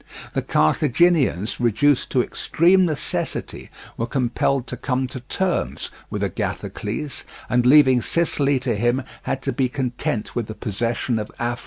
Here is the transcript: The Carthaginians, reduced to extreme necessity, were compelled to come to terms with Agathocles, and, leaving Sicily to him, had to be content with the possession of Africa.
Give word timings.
The 0.33 0.41
Carthaginians, 0.41 1.59
reduced 1.59 2.09
to 2.09 2.23
extreme 2.23 2.85
necessity, 2.85 3.69
were 3.97 4.07
compelled 4.07 4.65
to 4.65 4.75
come 4.77 5.05
to 5.05 5.19
terms 5.19 5.91
with 6.09 6.23
Agathocles, 6.23 7.23
and, 7.47 7.67
leaving 7.67 8.01
Sicily 8.01 8.57
to 8.61 8.73
him, 8.75 9.03
had 9.29 9.43
to 9.43 9.53
be 9.53 9.69
content 9.69 10.35
with 10.35 10.47
the 10.47 10.55
possession 10.55 11.19
of 11.19 11.31
Africa. 11.37 11.59